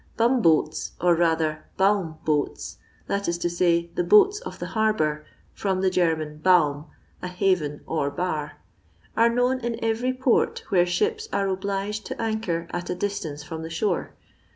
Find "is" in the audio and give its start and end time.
3.27-3.37